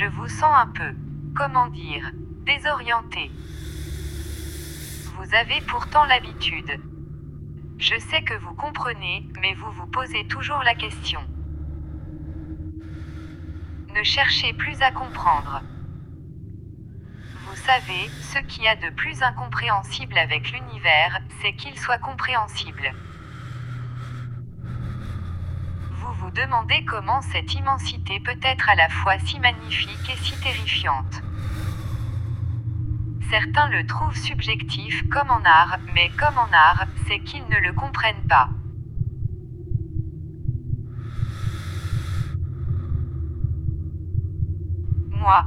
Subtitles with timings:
[0.00, 0.94] Je vous sens un peu,
[1.36, 2.10] comment dire,
[2.46, 3.30] désorienté.
[5.14, 6.80] Vous avez pourtant l'habitude.
[7.76, 11.20] Je sais que vous comprenez, mais vous vous posez toujours la question.
[13.94, 15.60] Ne cherchez plus à comprendre.
[17.44, 22.94] Vous savez, ce qu'il y a de plus incompréhensible avec l'univers, c'est qu'il soit compréhensible.
[26.30, 31.22] Vous demandez comment cette immensité peut être à la fois si magnifique et si terrifiante.
[33.28, 37.72] Certains le trouvent subjectif comme en art, mais comme en art, c'est qu'ils ne le
[37.72, 38.48] comprennent pas.
[45.10, 45.46] Moi.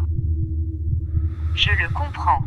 [1.55, 2.43] Je le comprends.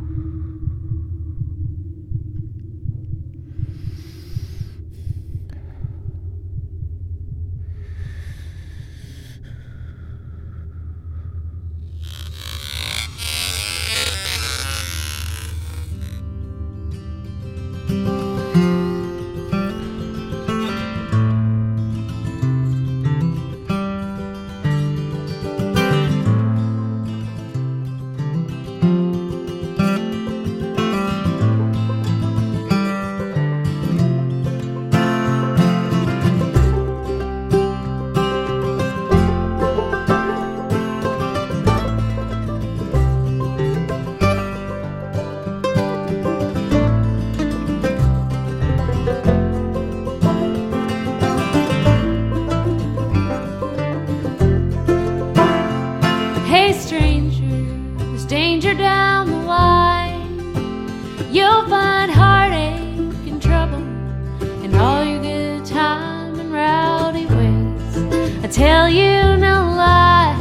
[68.47, 70.39] I tell you no lie,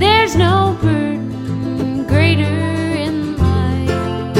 [0.00, 4.36] there's no burden greater in life.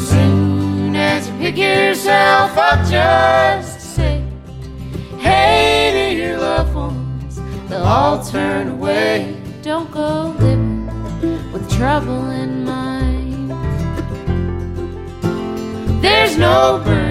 [0.00, 4.24] Soon as you pick yourself up just say,
[5.18, 9.38] hey to your loved ones, they'll all turn away.
[9.60, 10.86] Don't go living
[11.52, 13.50] with trouble in mind.
[16.02, 17.05] There's no burden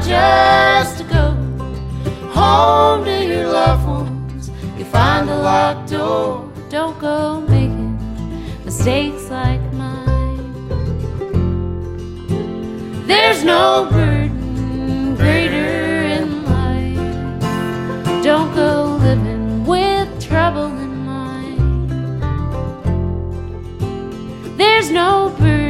[0.00, 1.30] just to go
[2.30, 6.50] home to your loved ones, you find a locked door.
[6.70, 7.98] Don't go making
[8.64, 10.38] mistakes like mine.
[13.06, 17.42] There's no burden greater in life.
[18.22, 21.90] Don't go living with trouble in mind.
[24.56, 25.61] There's no burden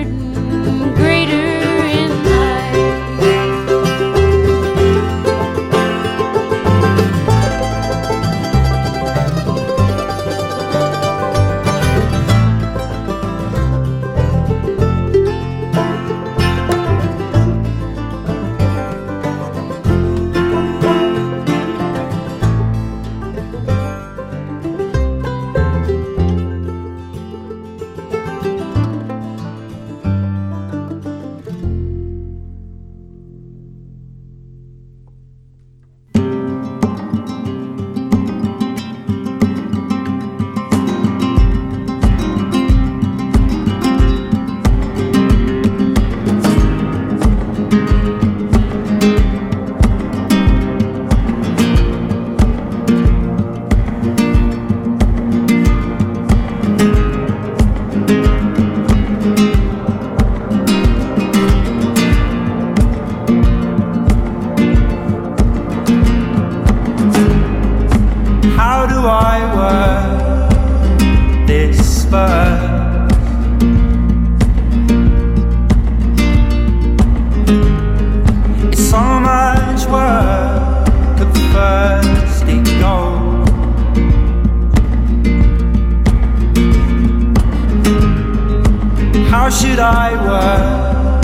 [89.72, 91.22] should I work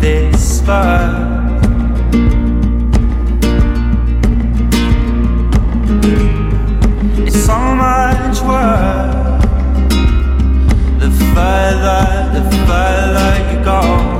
[0.00, 1.06] this fur?
[7.24, 9.40] It's so much work.
[10.98, 14.13] The further, the further you go.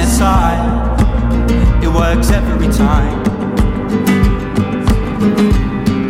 [0.00, 1.82] their side.
[1.84, 3.18] It works every time.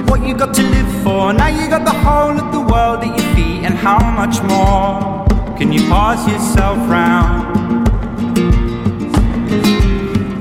[0.07, 1.33] What you got to live for?
[1.33, 5.27] Now you got the whole of the world at your feet, and how much more
[5.59, 7.89] can you pass yourself round?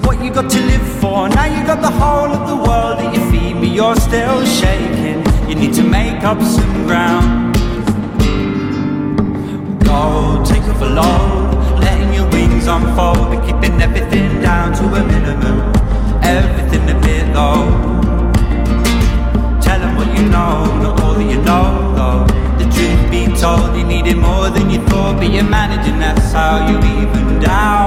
[0.06, 1.30] What you got to live for?
[1.30, 5.20] Now you got the whole of the world at your feet, but you're still shaking.
[5.50, 7.56] You need to make up some ground.
[9.84, 11.49] Go take off a load
[12.70, 15.58] unfold They're keeping everything down to a minimum.
[16.22, 17.66] Everything a bit low.
[19.60, 21.68] Tell them what you know, not all that you know
[21.98, 22.22] though.
[22.60, 25.18] The truth be told, you needed more than you thought.
[25.18, 27.79] But you're managing, that's how you even out.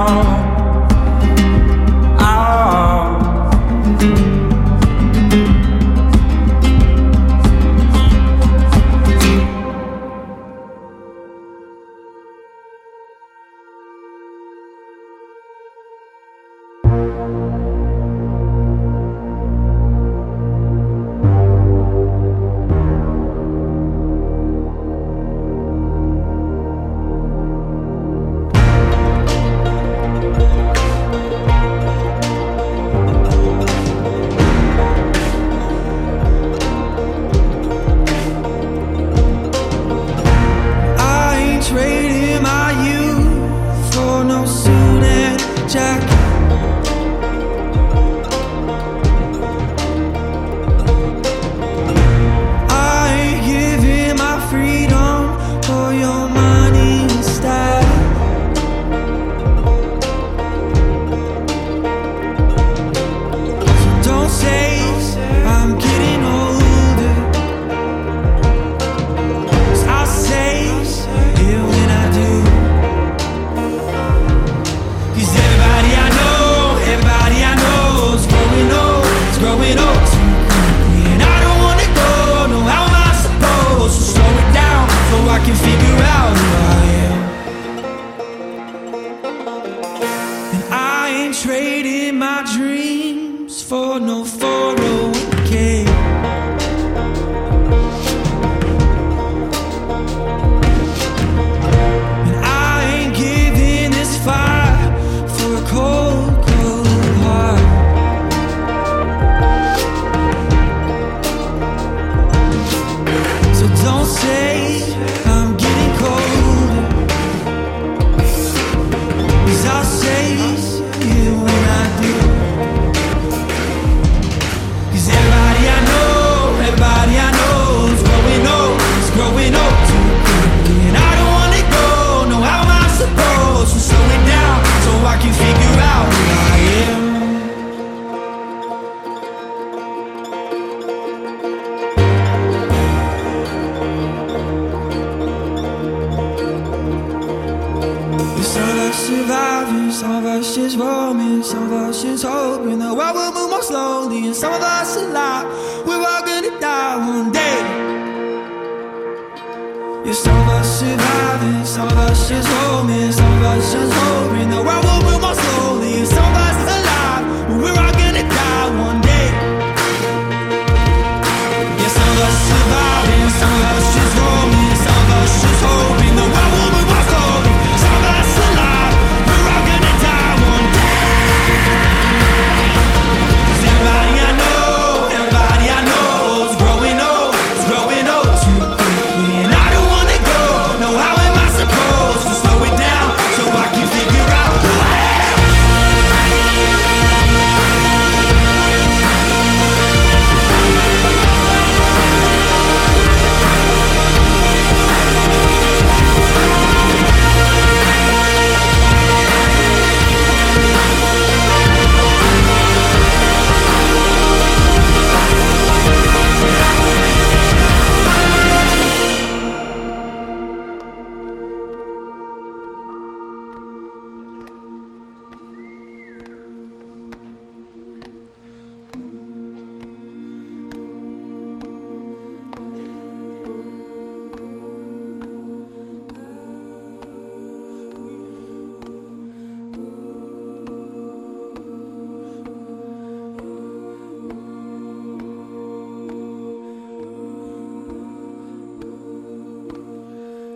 [160.15, 164.61] It's all us surviving, some of us just homies, some of us just hoping The
[164.61, 165.72] world will with my soul.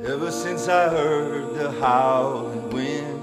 [0.07, 3.21] Ever since I heard the howling wind,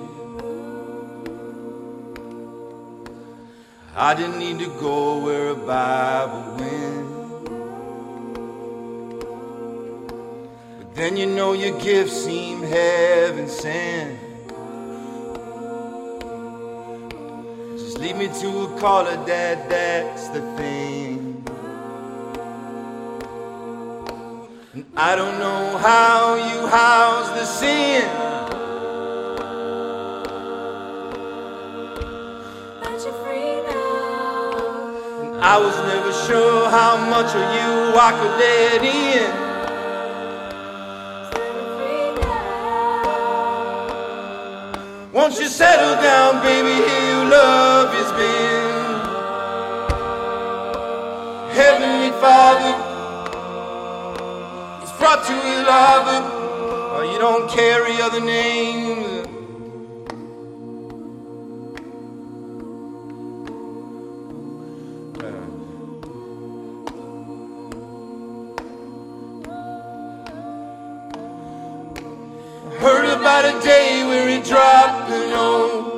[3.96, 7.08] I didn't need to go where a Bible went.
[10.78, 14.20] But then you know your gifts seem heaven sent.
[17.78, 21.33] Just lead me to a caller, Dad, that's the thing.
[24.96, 28.08] I don't know how you house the sin.
[32.80, 35.40] But you're free now.
[35.42, 39.32] I was never sure how much of you I could let in.
[41.74, 42.44] Free now.
[45.12, 46.74] Won't you settle down, baby?
[46.88, 47.13] Here
[55.26, 56.07] to you, love.
[56.07, 59.26] Or oh, you don't carry other names.
[72.81, 75.95] Heard about a day where he dropped note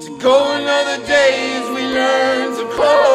[0.00, 3.11] to go another day as we learn to close.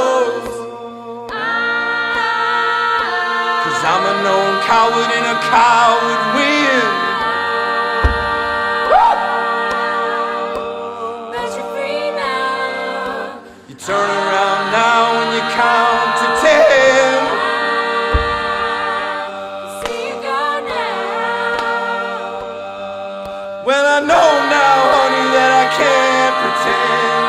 [4.07, 6.91] A known coward and a coward win.
[11.33, 13.43] But you're free now.
[13.67, 17.19] You turn around now and you count to ten.
[19.83, 20.39] See you go
[20.71, 20.95] now.
[23.65, 27.26] Well, I know now, honey, that I can't pretend.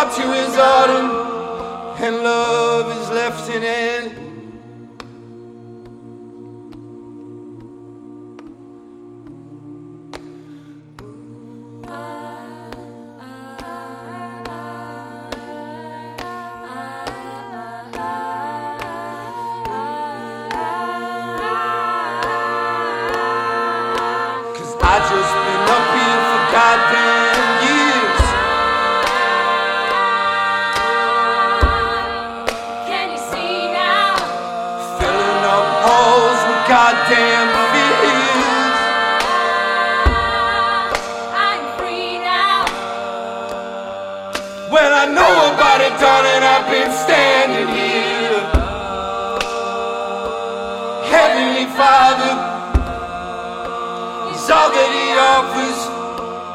[0.00, 1.10] Is to his autumn,
[2.02, 4.16] and love is left in end.
[24.56, 25.49] Cause I just
[55.40, 55.80] offers,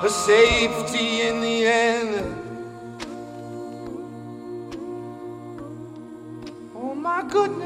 [0.05, 2.13] a safety in the end.
[6.75, 7.64] Oh my goodness.